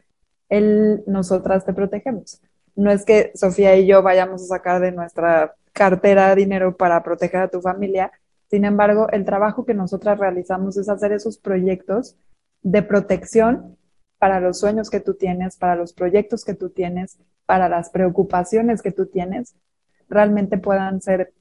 El, 0.50 1.04
nosotras 1.08 1.66
te 1.66 1.74
protegemos 1.74 2.42
no 2.78 2.92
es 2.92 3.04
que 3.04 3.32
Sofía 3.34 3.76
y 3.76 3.88
yo 3.88 4.04
vayamos 4.04 4.44
a 4.44 4.46
sacar 4.46 4.80
de 4.80 4.92
nuestra 4.92 5.56
cartera 5.74 6.34
dinero 6.36 6.78
para 6.78 7.04
proteger 7.04 7.42
a 7.42 7.48
tu 7.50 7.60
familia. 7.60 8.12
Sin 8.50 8.66
embargo, 8.66 9.10
el 9.12 9.26
trabajo 9.26 9.66
que 9.66 9.74
nosotras 9.74 10.20
realizamos 10.20 10.78
es 10.78 10.88
hacer 10.88 11.12
esos 11.12 11.40
proyectos 11.40 12.16
de 12.62 12.84
protección 12.84 13.78
para 14.20 14.40
los 14.40 14.60
sueños 14.60 14.90
que 14.92 15.00
tú 15.00 15.16
tienes, 15.16 15.58
para 15.58 15.76
los 15.76 15.92
proyectos 15.92 16.46
que 16.46 16.54
tú 16.54 16.70
tienes, 16.70 17.18
para 17.48 17.68
las 17.68 17.90
preocupaciones 17.90 18.84
que 18.84 18.92
tú 18.92 19.08
tienes, 19.08 19.56
realmente 20.08 20.58
puedan 20.60 21.02
ser 21.02 21.34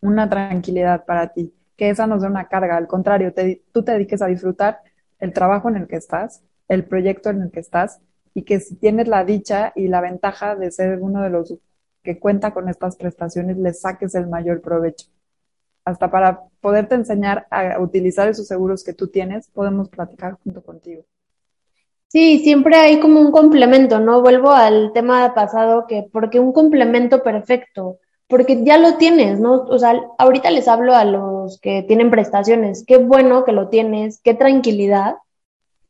una 0.00 0.30
tranquilidad 0.30 1.04
para 1.04 1.32
ti, 1.32 1.52
que 1.76 1.90
esa 1.90 2.06
no 2.06 2.18
sea 2.20 2.30
una 2.30 2.48
carga, 2.48 2.76
al 2.76 2.86
contrario, 2.86 3.34
tú 3.72 3.82
te 3.82 3.92
dediques 3.92 4.22
a 4.22 4.26
disfrutar 4.26 4.80
el 5.18 5.32
trabajo 5.32 5.68
en 5.68 5.76
el 5.76 5.88
que 5.88 5.96
estás, 5.96 6.42
el 6.68 6.84
proyecto 6.84 7.30
en 7.30 7.42
el 7.42 7.50
que 7.50 7.60
estás 7.60 8.00
y 8.34 8.42
que 8.42 8.60
si 8.60 8.76
tienes 8.76 9.08
la 9.08 9.24
dicha 9.24 9.72
y 9.74 9.88
la 9.88 10.00
ventaja 10.00 10.56
de 10.56 10.70
ser 10.70 11.00
uno 11.00 11.22
de 11.22 11.30
los 11.30 11.54
que 12.02 12.18
cuenta 12.18 12.52
con 12.52 12.68
estas 12.68 12.96
prestaciones, 12.96 13.58
le 13.58 13.74
saques 13.74 14.14
el 14.14 14.26
mayor 14.26 14.60
provecho. 14.60 15.06
Hasta 15.84 16.10
para 16.10 16.42
poderte 16.60 16.94
enseñar 16.94 17.46
a 17.50 17.80
utilizar 17.80 18.28
esos 18.28 18.46
seguros 18.46 18.84
que 18.84 18.92
tú 18.92 19.08
tienes, 19.08 19.48
podemos 19.48 19.88
platicar 19.88 20.38
junto 20.42 20.62
contigo. 20.62 21.04
Sí, 22.08 22.40
siempre 22.40 22.76
hay 22.76 22.98
como 22.98 23.20
un 23.20 23.30
complemento, 23.30 24.00
¿no? 24.00 24.20
Vuelvo 24.20 24.50
al 24.50 24.92
tema 24.92 25.32
pasado, 25.32 25.86
que 25.86 26.08
porque 26.12 26.40
un 26.40 26.52
complemento 26.52 27.22
perfecto, 27.22 27.98
porque 28.26 28.64
ya 28.64 28.78
lo 28.78 28.96
tienes, 28.96 29.38
¿no? 29.38 29.62
O 29.62 29.78
sea, 29.78 30.00
ahorita 30.18 30.50
les 30.50 30.66
hablo 30.66 30.94
a 30.96 31.04
los 31.04 31.60
que 31.60 31.82
tienen 31.82 32.10
prestaciones, 32.10 32.84
qué 32.86 32.96
bueno 32.96 33.44
que 33.44 33.52
lo 33.52 33.68
tienes, 33.68 34.20
qué 34.22 34.34
tranquilidad, 34.34 35.16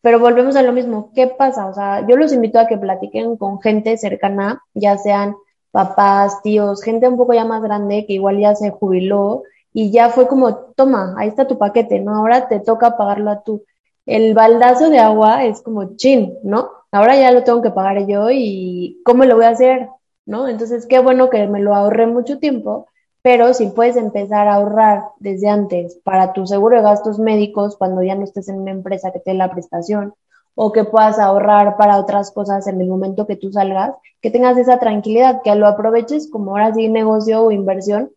pero 0.03 0.19
volvemos 0.19 0.57
a 0.57 0.63
lo 0.63 0.73
mismo, 0.73 1.13
¿qué 1.15 1.27
pasa? 1.27 1.67
O 1.67 1.75
sea, 1.75 2.07
yo 2.07 2.17
los 2.17 2.33
invito 2.33 2.59
a 2.59 2.67
que 2.67 2.79
platiquen 2.79 3.37
con 3.37 3.61
gente 3.61 3.97
cercana, 3.97 4.63
ya 4.75 4.97
sean 4.99 5.37
papás, 5.71 6.43
tíos, 6.43 6.83
gente 6.83 7.09
un 7.09 7.17
poco 7.17 7.35
ya 7.35 7.45
más 7.45 7.63
grande 7.63 8.07
que 8.07 8.15
igual 8.15 8.39
ya 8.39 8.55
se 8.55 8.71
jubiló 8.71 9.43
y 9.73 9.91
ya 9.91 10.09
fue 10.11 10.27
como, 10.27 10.55
toma, 10.57 11.15
ahí 11.17 11.29
está 11.29 11.47
tu 11.47 11.59
paquete, 11.59 12.01
¿no? 12.01 12.17
Ahora 12.17 12.49
te 12.49 12.61
toca 12.61 12.97
pagarlo 12.97 13.31
a 13.31 13.43
tú. 13.43 13.65
El 14.07 14.35
baldazo 14.35 14.91
de 14.91 14.99
agua 14.99 15.45
es 15.45 15.63
como 15.63 15.97
chin, 15.97 16.35
¿no? 16.43 16.71
Ahora 16.91 17.17
ya 17.17 17.31
lo 17.31 17.45
tengo 17.45 17.63
que 17.63 17.71
pagar 17.71 18.07
yo 18.07 18.31
y 18.31 19.01
¿cómo 19.05 19.25
lo 19.25 19.37
voy 19.37 19.45
a 19.45 19.51
hacer? 19.51 19.89
¿No? 20.27 20.49
Entonces, 20.49 20.87
qué 20.87 20.99
bueno 20.99 21.31
que 21.31 21.47
me 21.47 21.61
lo 21.61 21.75
ahorré 21.75 22.07
mucho 22.07 22.39
tiempo 22.39 22.89
pero 23.23 23.53
si 23.55 23.67
puedes 23.67 23.97
empezar 23.97 24.49
a 24.49 24.55
ahorrar 24.55 25.05
desde 25.19 25.49
antes 25.49 25.97
para 26.05 26.33
tu 26.33 26.47
seguro 26.47 26.77
de 26.77 26.83
gastos 26.83 27.19
médicos 27.19 27.77
cuando 27.77 28.03
ya 28.03 28.15
no 28.15 28.25
estés 28.25 28.49
en 28.49 28.61
una 28.61 28.71
empresa 28.71 29.13
que 29.13 29.21
te 29.21 29.33
dé 29.33 29.37
la 29.37 29.51
prestación 29.51 30.15
o 30.55 30.73
que 30.73 30.85
puedas 30.85 31.19
ahorrar 31.19 31.77
para 31.77 31.99
otras 31.99 32.33
cosas 32.33 32.67
en 32.67 32.81
el 32.81 32.89
momento 32.89 33.27
que 33.27 33.37
tú 33.37 33.53
salgas, 33.53 33.95
que 34.21 34.31
tengas 34.31 34.59
esa 34.59 34.79
tranquilidad, 34.79 35.43
que 35.43 35.55
lo 35.55 35.67
aproveches 35.67 36.31
como 36.31 36.53
ahora 36.53 36.75
sí 36.75 36.89
negocio 36.89 37.43
o 37.43 37.51
inversión 37.51 38.11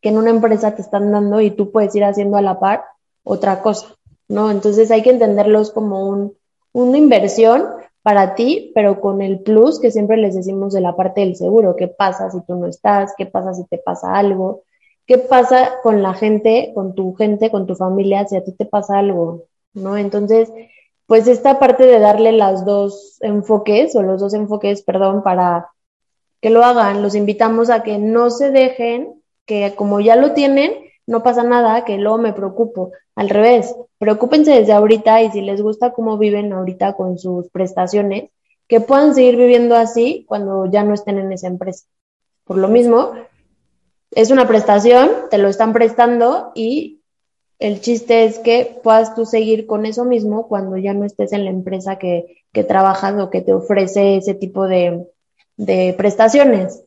que 0.00 0.10
en 0.10 0.18
una 0.18 0.30
empresa 0.30 0.74
te 0.74 0.82
están 0.82 1.10
dando 1.10 1.40
y 1.40 1.50
tú 1.50 1.70
puedes 1.70 1.94
ir 1.94 2.04
haciendo 2.04 2.36
a 2.36 2.42
la 2.42 2.60
par 2.60 2.84
otra 3.24 3.60
cosa, 3.62 3.88
¿no? 4.28 4.50
Entonces 4.50 4.90
hay 4.90 5.02
que 5.02 5.10
entenderlos 5.10 5.70
como 5.70 6.08
un, 6.08 6.34
una 6.72 6.98
inversión 6.98 7.66
para 8.06 8.36
ti, 8.36 8.70
pero 8.72 9.00
con 9.00 9.20
el 9.20 9.40
plus 9.40 9.80
que 9.80 9.90
siempre 9.90 10.16
les 10.16 10.36
decimos 10.36 10.72
de 10.72 10.80
la 10.80 10.94
parte 10.94 11.22
del 11.22 11.34
seguro, 11.34 11.74
qué 11.74 11.88
pasa 11.88 12.30
si 12.30 12.40
tú 12.42 12.54
no 12.54 12.68
estás, 12.68 13.12
qué 13.18 13.26
pasa 13.26 13.52
si 13.52 13.64
te 13.64 13.78
pasa 13.78 14.16
algo, 14.16 14.62
qué 15.08 15.18
pasa 15.18 15.72
con 15.82 16.04
la 16.04 16.14
gente, 16.14 16.70
con 16.72 16.94
tu 16.94 17.16
gente, 17.16 17.50
con 17.50 17.66
tu 17.66 17.74
familia, 17.74 18.24
si 18.24 18.36
a 18.36 18.44
ti 18.44 18.52
te 18.52 18.64
pasa 18.64 19.00
algo, 19.00 19.46
¿no? 19.74 19.96
Entonces, 19.96 20.52
pues 21.06 21.26
esta 21.26 21.58
parte 21.58 21.84
de 21.84 21.98
darle 21.98 22.30
las 22.30 22.64
dos 22.64 23.18
enfoques, 23.22 23.96
o 23.96 24.04
los 24.04 24.20
dos 24.20 24.34
enfoques, 24.34 24.82
perdón, 24.82 25.24
para 25.24 25.70
que 26.40 26.50
lo 26.50 26.62
hagan. 26.62 27.02
Los 27.02 27.16
invitamos 27.16 27.70
a 27.70 27.82
que 27.82 27.98
no 27.98 28.30
se 28.30 28.52
dejen, 28.52 29.20
que 29.46 29.74
como 29.74 29.98
ya 29.98 30.14
lo 30.14 30.30
tienen, 30.30 30.74
no 31.06 31.22
pasa 31.22 31.42
nada, 31.42 31.84
que 31.84 31.98
luego 31.98 32.18
me 32.18 32.32
preocupo. 32.32 32.92
Al 33.14 33.28
revés, 33.28 33.74
preocúpense 33.98 34.52
desde 34.52 34.72
ahorita 34.72 35.22
y 35.22 35.30
si 35.30 35.40
les 35.40 35.62
gusta 35.62 35.92
cómo 35.92 36.18
viven 36.18 36.52
ahorita 36.52 36.94
con 36.94 37.18
sus 37.18 37.48
prestaciones, 37.50 38.30
que 38.68 38.80
puedan 38.80 39.14
seguir 39.14 39.36
viviendo 39.36 39.76
así 39.76 40.24
cuando 40.28 40.66
ya 40.66 40.82
no 40.82 40.94
estén 40.94 41.18
en 41.18 41.32
esa 41.32 41.46
empresa. 41.46 41.86
Por 42.44 42.58
lo 42.58 42.68
mismo, 42.68 43.12
es 44.10 44.30
una 44.30 44.48
prestación, 44.48 45.10
te 45.30 45.38
lo 45.38 45.48
están 45.48 45.72
prestando 45.72 46.52
y 46.54 47.00
el 47.58 47.80
chiste 47.80 48.24
es 48.24 48.38
que 48.38 48.80
puedas 48.82 49.14
tú 49.14 49.24
seguir 49.24 49.66
con 49.66 49.86
eso 49.86 50.04
mismo 50.04 50.46
cuando 50.48 50.76
ya 50.76 50.92
no 50.92 51.04
estés 51.04 51.32
en 51.32 51.44
la 51.44 51.50
empresa 51.50 51.96
que, 51.96 52.44
que 52.52 52.64
trabajas 52.64 53.14
o 53.20 53.30
que 53.30 53.40
te 53.40 53.54
ofrece 53.54 54.16
ese 54.16 54.34
tipo 54.34 54.66
de, 54.66 55.06
de 55.56 55.94
prestaciones. 55.96 56.82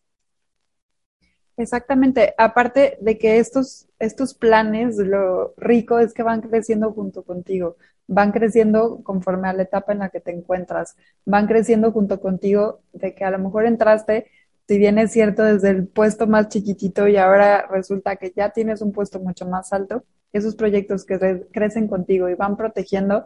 Exactamente. 1.57 2.33
Aparte 2.37 2.97
de 3.01 3.17
que 3.17 3.39
estos, 3.39 3.88
estos 3.99 4.33
planes, 4.33 4.97
lo 4.97 5.53
rico 5.57 5.99
es 5.99 6.13
que 6.13 6.23
van 6.23 6.41
creciendo 6.41 6.93
junto 6.93 7.23
contigo, 7.23 7.77
van 8.07 8.31
creciendo 8.31 9.03
conforme 9.03 9.49
a 9.49 9.53
la 9.53 9.63
etapa 9.63 9.91
en 9.91 9.99
la 9.99 10.09
que 10.09 10.21
te 10.21 10.31
encuentras, 10.31 10.95
van 11.25 11.47
creciendo 11.47 11.91
junto 11.91 12.19
contigo 12.19 12.81
de 12.93 13.13
que 13.13 13.25
a 13.25 13.31
lo 13.31 13.39
mejor 13.39 13.65
entraste, 13.65 14.27
si 14.67 14.77
bien 14.77 14.97
es 14.99 15.11
cierto, 15.11 15.43
desde 15.43 15.69
el 15.69 15.87
puesto 15.87 16.27
más 16.27 16.49
chiquitito 16.49 17.07
y 17.07 17.17
ahora 17.17 17.67
resulta 17.67 18.15
que 18.15 18.31
ya 18.35 18.51
tienes 18.51 18.81
un 18.81 18.91
puesto 18.93 19.19
mucho 19.19 19.45
más 19.47 19.73
alto, 19.73 20.03
esos 20.31 20.55
proyectos 20.55 21.05
que 21.05 21.47
crecen 21.51 21.87
contigo 21.87 22.29
y 22.29 22.35
van 22.35 22.55
protegiendo 22.55 23.25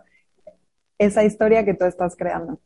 esa 0.97 1.23
historia 1.23 1.65
que 1.65 1.73
tú 1.73 1.85
estás 1.85 2.15
creando. 2.15 2.59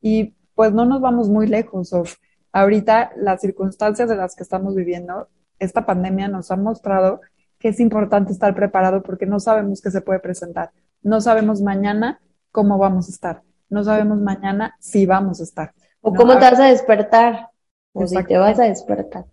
Y 0.00 0.34
pues 0.54 0.72
no 0.72 0.84
nos 0.84 1.00
vamos 1.00 1.28
muy 1.28 1.46
lejos, 1.46 1.92
of 1.92 2.16
ahorita 2.52 3.12
las 3.16 3.40
circunstancias 3.40 4.08
de 4.08 4.16
las 4.16 4.36
que 4.36 4.42
estamos 4.42 4.74
viviendo, 4.74 5.28
esta 5.64 5.86
pandemia 5.86 6.28
nos 6.28 6.50
ha 6.50 6.56
mostrado 6.56 7.20
que 7.58 7.68
es 7.68 7.80
importante 7.80 8.32
estar 8.32 8.54
preparado 8.54 9.02
porque 9.02 9.26
no 9.26 9.38
sabemos 9.38 9.80
qué 9.80 9.90
se 9.90 10.00
puede 10.00 10.18
presentar. 10.18 10.72
No 11.02 11.20
sabemos 11.20 11.62
mañana 11.62 12.20
cómo 12.50 12.78
vamos 12.78 13.08
a 13.08 13.12
estar. 13.12 13.42
No 13.70 13.84
sabemos 13.84 14.18
mañana 14.18 14.76
si 14.80 15.06
vamos 15.06 15.40
a 15.40 15.44
estar. 15.44 15.72
O 16.00 16.12
cómo 16.12 16.34
te 16.34 16.40
vas 16.40 16.58
a 16.60 16.66
despertar. 16.66 17.48
O 17.92 18.06
si 18.06 18.22
te 18.24 18.36
vas 18.36 18.58
a 18.58 18.64
despertar. 18.64 19.26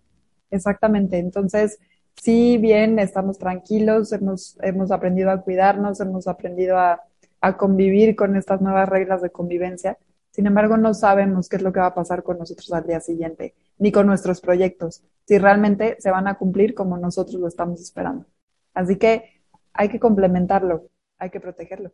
Exactamente. 0.50 1.18
Entonces, 1.18 1.78
si 2.16 2.56
bien 2.58 2.98
estamos 2.98 3.38
tranquilos, 3.38 4.12
hemos, 4.12 4.56
hemos 4.62 4.92
aprendido 4.92 5.30
a 5.30 5.42
cuidarnos, 5.42 6.00
hemos 6.00 6.28
aprendido 6.28 6.78
a, 6.78 7.02
a 7.40 7.56
convivir 7.56 8.14
con 8.14 8.36
estas 8.36 8.60
nuevas 8.60 8.88
reglas 8.88 9.22
de 9.22 9.30
convivencia. 9.30 9.98
Sin 10.30 10.46
embargo, 10.46 10.76
no 10.76 10.94
sabemos 10.94 11.48
qué 11.48 11.56
es 11.56 11.62
lo 11.62 11.72
que 11.72 11.80
va 11.80 11.86
a 11.86 11.94
pasar 11.94 12.22
con 12.22 12.38
nosotros 12.38 12.72
al 12.72 12.86
día 12.86 13.00
siguiente, 13.00 13.54
ni 13.78 13.90
con 13.90 14.06
nuestros 14.06 14.40
proyectos, 14.40 15.02
si 15.26 15.38
realmente 15.38 15.96
se 15.98 16.10
van 16.10 16.28
a 16.28 16.38
cumplir 16.38 16.74
como 16.74 16.96
nosotros 16.96 17.40
lo 17.40 17.48
estamos 17.48 17.80
esperando. 17.80 18.26
Así 18.74 18.96
que 18.96 19.42
hay 19.72 19.88
que 19.88 19.98
complementarlo, 19.98 20.88
hay 21.18 21.30
que 21.30 21.40
protegerlo. 21.40 21.90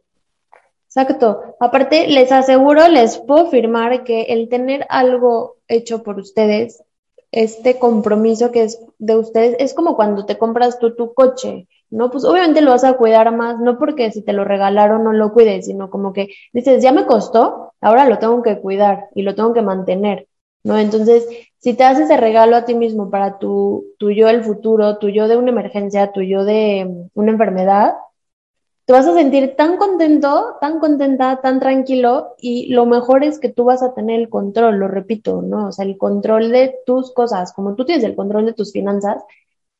Exacto. 0.86 1.56
Aparte, 1.60 2.08
les 2.08 2.32
aseguro, 2.32 2.88
les 2.88 3.18
puedo 3.18 3.48
afirmar 3.48 4.04
que 4.04 4.22
el 4.22 4.48
tener 4.48 4.86
algo 4.88 5.56
hecho 5.68 6.02
por 6.02 6.18
ustedes, 6.18 6.82
este 7.32 7.78
compromiso 7.78 8.50
que 8.50 8.64
es 8.64 8.80
de 8.98 9.16
ustedes, 9.16 9.56
es 9.58 9.74
como 9.74 9.96
cuando 9.96 10.24
te 10.24 10.38
compras 10.38 10.78
tú 10.78 10.94
tu 10.94 11.12
coche, 11.12 11.68
¿no? 11.90 12.10
Pues 12.10 12.24
obviamente 12.24 12.60
lo 12.60 12.70
vas 12.70 12.84
a 12.84 12.94
cuidar 12.94 13.34
más, 13.34 13.58
no 13.60 13.78
porque 13.78 14.10
si 14.10 14.22
te 14.22 14.32
lo 14.32 14.44
regalaron 14.44 15.04
no 15.04 15.12
lo 15.12 15.32
cuides, 15.32 15.66
sino 15.66 15.90
como 15.90 16.12
que 16.12 16.28
dices, 16.52 16.82
ya 16.82 16.92
me 16.92 17.06
costó, 17.06 17.72
ahora 17.80 18.08
lo 18.08 18.18
tengo 18.18 18.42
que 18.42 18.58
cuidar 18.60 19.06
y 19.14 19.22
lo 19.22 19.34
tengo 19.34 19.52
que 19.54 19.62
mantener, 19.62 20.28
¿no? 20.64 20.78
Entonces, 20.78 21.26
si 21.58 21.74
te 21.74 21.84
haces 21.84 22.06
ese 22.06 22.16
regalo 22.16 22.56
a 22.56 22.64
ti 22.64 22.74
mismo 22.74 23.10
para 23.10 23.38
tu, 23.38 23.86
tu 23.98 24.10
yo 24.10 24.26
del 24.28 24.44
futuro, 24.44 24.98
tu 24.98 25.08
yo 25.08 25.28
de 25.28 25.36
una 25.36 25.50
emergencia, 25.50 26.12
tu 26.12 26.22
yo 26.22 26.44
de 26.44 26.86
mm, 26.88 27.10
una 27.14 27.32
enfermedad, 27.32 27.94
te 28.86 28.92
vas 28.92 29.06
a 29.06 29.14
sentir 29.14 29.56
tan 29.56 29.78
contento, 29.78 30.56
tan 30.60 30.78
contenta, 30.78 31.40
tan 31.42 31.58
tranquilo 31.58 32.36
y 32.38 32.72
lo 32.72 32.86
mejor 32.86 33.24
es 33.24 33.40
que 33.40 33.48
tú 33.48 33.64
vas 33.64 33.82
a 33.82 33.94
tener 33.94 34.20
el 34.20 34.28
control, 34.28 34.78
lo 34.78 34.86
repito, 34.86 35.42
¿no? 35.42 35.68
O 35.68 35.72
sea, 35.72 35.84
el 35.84 35.98
control 35.98 36.52
de 36.52 36.76
tus 36.86 37.12
cosas, 37.12 37.52
como 37.52 37.74
tú 37.74 37.84
tienes 37.84 38.04
el 38.04 38.14
control 38.14 38.46
de 38.46 38.52
tus 38.52 38.72
finanzas, 38.72 39.24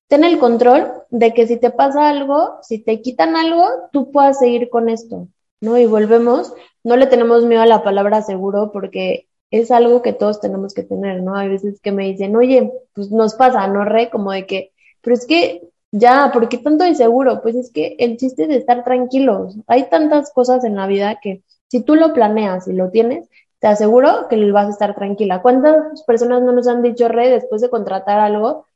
ten 0.08 0.24
el 0.24 0.38
control 0.38 0.92
de 1.10 1.34
que 1.34 1.46
si 1.46 1.56
te 1.56 1.70
pasa 1.70 2.08
algo, 2.08 2.58
si 2.62 2.78
te 2.78 3.00
quitan 3.02 3.36
algo, 3.36 3.64
tú 3.92 4.10
puedas 4.12 4.38
seguir 4.38 4.68
con 4.70 4.88
esto, 4.88 5.28
¿no? 5.60 5.78
Y 5.78 5.86
volvemos, 5.86 6.52
no 6.84 6.96
le 6.96 7.06
tenemos 7.06 7.44
miedo 7.44 7.62
a 7.62 7.66
la 7.66 7.82
palabra 7.82 8.22
seguro 8.22 8.70
porque 8.72 9.26
es 9.50 9.70
algo 9.70 10.02
que 10.02 10.12
todos 10.12 10.40
tenemos 10.40 10.74
que 10.74 10.82
tener, 10.82 11.22
¿no? 11.22 11.34
Hay 11.36 11.48
veces 11.48 11.80
que 11.80 11.92
me 11.92 12.04
dicen, 12.04 12.36
oye, 12.36 12.72
pues 12.94 13.10
nos 13.10 13.34
pasa, 13.34 13.66
¿no? 13.68 13.84
Re, 13.84 14.10
como 14.10 14.32
de 14.32 14.46
que, 14.46 14.72
pero 15.02 15.14
es 15.14 15.26
que 15.26 15.62
ya, 15.92 16.30
¿por 16.32 16.48
qué 16.48 16.58
tanto 16.58 16.84
inseguro? 16.84 17.42
Pues 17.42 17.56
es 17.56 17.72
que 17.72 17.96
el 17.98 18.16
chiste 18.16 18.44
es 18.44 18.48
de 18.48 18.56
estar 18.56 18.84
tranquilos. 18.84 19.56
Hay 19.66 19.88
tantas 19.88 20.32
cosas 20.32 20.64
en 20.64 20.76
la 20.76 20.86
vida 20.86 21.18
que 21.22 21.42
si 21.68 21.82
tú 21.82 21.94
lo 21.94 22.12
planeas 22.12 22.68
y 22.68 22.72
lo 22.72 22.90
tienes, 22.90 23.28
te 23.60 23.68
aseguro 23.68 24.28
que 24.28 24.52
vas 24.52 24.66
a 24.66 24.70
estar 24.70 24.94
tranquila. 24.94 25.42
¿Cuántas 25.42 26.02
personas 26.04 26.42
no 26.42 26.52
nos 26.52 26.68
han 26.68 26.82
dicho, 26.82 27.08
Re, 27.08 27.30
después 27.30 27.60
de 27.62 27.70
contratar 27.70 28.20
algo? 28.20 28.66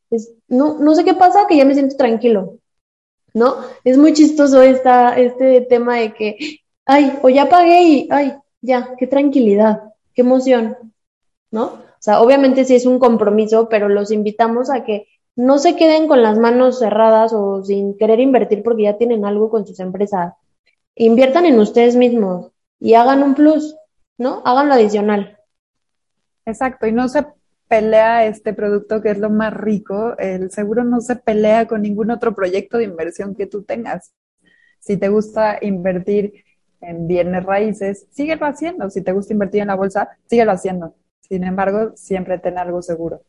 No, 0.48 0.78
no 0.78 0.94
sé 0.94 1.04
qué 1.04 1.14
pasa, 1.14 1.46
que 1.48 1.56
ya 1.56 1.64
me 1.64 1.74
siento 1.74 1.96
tranquilo. 1.96 2.58
¿No? 3.32 3.56
Es 3.84 3.96
muy 3.96 4.12
chistoso 4.12 4.60
esta, 4.62 5.16
este 5.16 5.60
tema 5.62 5.98
de 5.98 6.12
que, 6.12 6.60
ay, 6.84 7.18
o 7.22 7.28
ya 7.28 7.48
pagué 7.48 7.82
y, 7.84 8.08
ay, 8.10 8.34
ya, 8.60 8.96
qué 8.98 9.06
tranquilidad, 9.06 9.92
qué 10.14 10.22
emoción, 10.22 10.76
¿no? 11.52 11.64
O 11.64 12.02
sea, 12.02 12.20
obviamente 12.20 12.64
sí 12.64 12.74
es 12.74 12.86
un 12.86 12.98
compromiso, 12.98 13.68
pero 13.68 13.88
los 13.88 14.10
invitamos 14.10 14.70
a 14.70 14.84
que 14.84 15.06
no 15.36 15.58
se 15.58 15.76
queden 15.76 16.08
con 16.08 16.22
las 16.22 16.38
manos 16.38 16.78
cerradas 16.78 17.32
o 17.32 17.62
sin 17.62 17.96
querer 17.96 18.20
invertir 18.20 18.62
porque 18.62 18.84
ya 18.84 18.98
tienen 18.98 19.24
algo 19.24 19.48
con 19.48 19.66
sus 19.66 19.78
empresas. 19.80 20.34
Inviertan 20.96 21.46
en 21.46 21.58
ustedes 21.60 21.96
mismos 21.96 22.50
y 22.78 22.94
hagan 22.94 23.22
un 23.22 23.34
plus, 23.34 23.76
¿no? 24.18 24.42
Hagan 24.44 24.68
lo 24.68 24.74
adicional. 24.74 25.38
Exacto, 26.46 26.86
y 26.86 26.92
no 26.92 27.08
se 27.08 27.24
pelea 27.70 28.26
este 28.26 28.52
producto 28.52 29.00
que 29.00 29.10
es 29.10 29.18
lo 29.18 29.30
más 29.30 29.54
rico, 29.54 30.16
el 30.18 30.50
seguro 30.50 30.82
no 30.82 31.00
se 31.00 31.14
pelea 31.14 31.68
con 31.68 31.82
ningún 31.82 32.10
otro 32.10 32.34
proyecto 32.34 32.78
de 32.78 32.84
inversión 32.84 33.36
que 33.36 33.46
tú 33.46 33.62
tengas. 33.62 34.12
Si 34.80 34.96
te 34.96 35.08
gusta 35.08 35.58
invertir 35.62 36.44
en 36.80 37.06
bienes 37.06 37.44
raíces, 37.44 38.06
síguelo 38.10 38.46
haciendo. 38.46 38.90
Si 38.90 39.02
te 39.02 39.12
gusta 39.12 39.32
invertir 39.34 39.62
en 39.62 39.68
la 39.68 39.76
bolsa, 39.76 40.08
síguelo 40.26 40.50
haciendo. 40.50 40.94
Sin 41.20 41.44
embargo, 41.44 41.92
siempre 41.94 42.38
ten 42.38 42.58
algo 42.58 42.82
seguro 42.82 43.22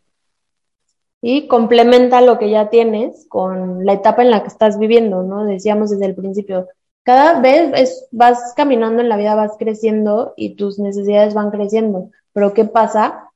y 1.22 1.48
complementa 1.48 2.20
lo 2.22 2.40
que 2.40 2.50
ya 2.50 2.70
tienes 2.70 3.28
con 3.30 3.86
la 3.86 3.94
etapa 3.94 4.24
en 4.24 4.32
la 4.32 4.42
que 4.42 4.48
estás 4.48 4.80
viviendo, 4.80 5.22
¿no? 5.22 5.46
Decíamos 5.46 5.92
desde 5.92 6.08
el 6.08 6.16
principio, 6.16 6.68
cada 7.04 7.40
vez 7.40 8.08
vas 8.12 8.54
caminando 8.56 9.02
en 9.02 9.10
la 9.10 9.18
vida, 9.18 9.36
vas 9.36 9.54
creciendo 9.58 10.34
y 10.36 10.56
tus 10.56 10.80
necesidades 10.80 11.36
van 11.36 11.52
creciendo, 11.52 12.10
pero 12.34 12.54
¿qué 12.54 12.66
pasa 12.66 13.31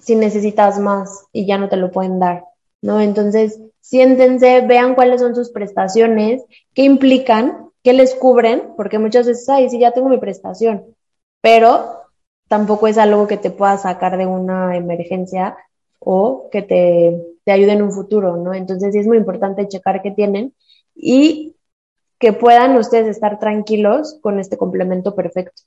si 0.00 0.14
necesitas 0.14 0.78
más 0.78 1.26
y 1.32 1.46
ya 1.46 1.58
no 1.58 1.68
te 1.68 1.76
lo 1.76 1.90
pueden 1.90 2.18
dar? 2.18 2.44
¿No? 2.80 3.00
Entonces, 3.00 3.60
siéntense, 3.80 4.62
vean 4.62 4.94
cuáles 4.94 5.20
son 5.20 5.34
sus 5.34 5.50
prestaciones, 5.50 6.42
qué 6.74 6.82
implican, 6.82 7.70
qué 7.82 7.92
les 7.92 8.14
cubren, 8.14 8.74
porque 8.76 8.98
muchas 8.98 9.26
veces, 9.26 9.48
ay, 9.48 9.68
sí, 9.68 9.78
ya 9.78 9.92
tengo 9.92 10.08
mi 10.08 10.18
prestación, 10.18 10.84
pero 11.40 12.02
tampoco 12.48 12.86
es 12.88 12.98
algo 12.98 13.26
que 13.26 13.36
te 13.36 13.50
pueda 13.50 13.78
sacar 13.78 14.16
de 14.16 14.26
una 14.26 14.76
emergencia 14.76 15.56
o 15.98 16.48
que 16.50 16.62
te, 16.62 17.36
te 17.44 17.52
ayude 17.52 17.72
en 17.72 17.82
un 17.82 17.92
futuro, 17.92 18.36
¿no? 18.36 18.54
Entonces 18.54 18.92
sí 18.92 18.98
es 18.98 19.06
muy 19.06 19.16
importante 19.16 19.68
checar 19.68 20.02
qué 20.02 20.10
tienen 20.10 20.54
y 20.94 21.56
que 22.18 22.32
puedan 22.32 22.76
ustedes 22.76 23.08
estar 23.08 23.38
tranquilos 23.38 24.18
con 24.22 24.38
este 24.38 24.56
complemento 24.56 25.14
perfecto. 25.14 25.62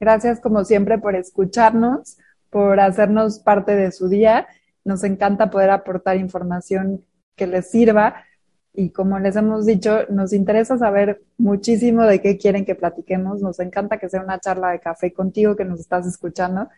Gracias 0.00 0.40
como 0.40 0.64
siempre 0.64 0.98
por 0.98 1.14
escucharnos, 1.14 2.18
por 2.50 2.80
hacernos 2.80 3.40
parte 3.40 3.74
de 3.74 3.92
su 3.92 4.08
día. 4.08 4.46
Nos 4.84 5.04
encanta 5.04 5.50
poder 5.50 5.70
aportar 5.70 6.16
información 6.16 7.04
que 7.36 7.46
les 7.46 7.70
sirva 7.70 8.24
y 8.72 8.90
como 8.90 9.18
les 9.18 9.34
hemos 9.34 9.66
dicho, 9.66 10.06
nos 10.08 10.32
interesa 10.32 10.78
saber 10.78 11.22
muchísimo 11.36 12.04
de 12.04 12.20
qué 12.20 12.38
quieren 12.38 12.64
que 12.64 12.76
platiquemos. 12.76 13.42
Nos 13.42 13.58
encanta 13.58 13.98
que 13.98 14.08
sea 14.08 14.22
una 14.22 14.38
charla 14.38 14.70
de 14.70 14.80
café 14.80 15.12
contigo 15.12 15.56
que 15.56 15.64
nos 15.64 15.80
estás 15.80 16.06
escuchando 16.06 16.68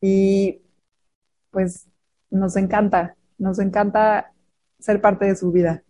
y 0.00 0.62
pues 1.50 1.88
nos 2.30 2.56
encanta, 2.56 3.16
nos 3.38 3.58
encanta 3.58 4.32
ser 4.78 5.00
parte 5.00 5.24
de 5.24 5.34
su 5.34 5.50
vida. 5.50 5.82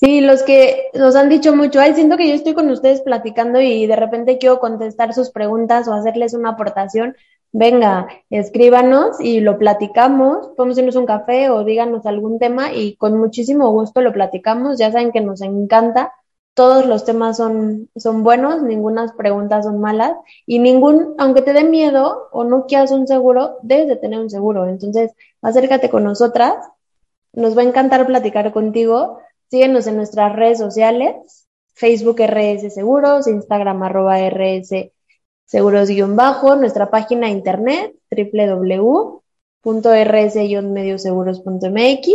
Sí, 0.00 0.22
los 0.22 0.42
que 0.42 0.86
nos 0.94 1.14
han 1.14 1.28
dicho 1.28 1.54
mucho, 1.54 1.78
ay, 1.78 1.94
siento 1.94 2.16
que 2.16 2.26
yo 2.26 2.34
estoy 2.34 2.54
con 2.54 2.70
ustedes 2.70 3.02
platicando 3.02 3.60
y 3.60 3.86
de 3.86 3.96
repente 3.96 4.38
quiero 4.38 4.58
contestar 4.58 5.12
sus 5.12 5.30
preguntas 5.30 5.86
o 5.88 5.92
hacerles 5.92 6.32
una 6.32 6.50
aportación. 6.50 7.16
Venga, 7.52 8.08
escríbanos 8.30 9.20
y 9.20 9.40
lo 9.40 9.58
platicamos, 9.58 10.52
podemos 10.56 10.96
un 10.96 11.04
café 11.04 11.50
o 11.50 11.64
díganos 11.64 12.06
algún 12.06 12.38
tema 12.38 12.72
y 12.72 12.96
con 12.96 13.18
muchísimo 13.18 13.70
gusto 13.72 14.00
lo 14.00 14.14
platicamos. 14.14 14.78
Ya 14.78 14.90
saben 14.90 15.12
que 15.12 15.20
nos 15.20 15.42
encanta 15.42 16.12
todos 16.54 16.86
los 16.86 17.04
temas 17.04 17.36
son, 17.36 17.90
son 17.94 18.22
buenos, 18.22 18.62
ninguna 18.62 19.14
preguntas 19.18 19.66
son 19.66 19.80
malas 19.82 20.14
y 20.46 20.60
ningún, 20.60 21.14
aunque 21.18 21.42
te 21.42 21.52
dé 21.52 21.64
miedo 21.64 22.28
o 22.32 22.44
no 22.44 22.64
quieras 22.64 22.90
un 22.90 23.06
seguro, 23.06 23.58
debes 23.62 23.88
de 23.88 23.96
tener 23.96 24.18
un 24.18 24.30
seguro. 24.30 24.66
Entonces, 24.66 25.12
acércate 25.42 25.90
con 25.90 26.04
nosotras, 26.04 26.54
nos 27.34 27.56
va 27.56 27.62
a 27.62 27.66
encantar 27.66 28.06
platicar 28.06 28.50
contigo. 28.52 29.18
Síguenos 29.50 29.86
en 29.88 29.96
nuestras 29.96 30.36
redes 30.36 30.58
sociales, 30.58 31.48
Facebook 31.74 32.20
RS 32.20 32.72
Seguros, 32.72 33.26
Instagram 33.26 33.82
arroba 33.82 34.20
RS 34.20 34.92
Seguros-bajo, 35.44 36.54
nuestra 36.54 36.88
página 36.88 37.26
de 37.26 37.32
internet 37.32 37.96
www.rs-medioseguros.mx 39.64 42.08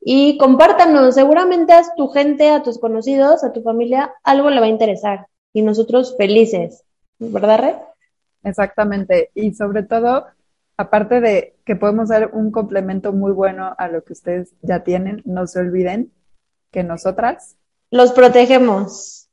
y 0.00 0.38
compártanos, 0.38 1.14
seguramente 1.14 1.74
a 1.74 1.82
tu 1.94 2.08
gente, 2.08 2.48
a 2.48 2.62
tus 2.62 2.78
conocidos, 2.78 3.44
a 3.44 3.52
tu 3.52 3.62
familia, 3.62 4.14
algo 4.24 4.48
le 4.48 4.60
va 4.60 4.66
a 4.66 4.70
interesar. 4.70 5.26
Y 5.52 5.60
nosotros 5.60 6.16
felices, 6.16 6.84
¿verdad, 7.18 7.60
Red? 7.60 7.76
Exactamente, 8.44 9.30
y 9.34 9.52
sobre 9.52 9.82
todo, 9.82 10.24
aparte 10.78 11.20
de 11.20 11.54
que 11.66 11.76
podemos 11.76 12.08
dar 12.08 12.30
un 12.32 12.50
complemento 12.50 13.12
muy 13.12 13.32
bueno 13.32 13.74
a 13.76 13.88
lo 13.88 14.02
que 14.04 14.14
ustedes 14.14 14.54
ya 14.62 14.82
tienen, 14.82 15.20
no 15.26 15.46
se 15.46 15.58
olviden 15.58 16.10
que 16.72 16.82
nosotras 16.82 17.56
los 17.90 18.12
protegemos. 18.12 19.28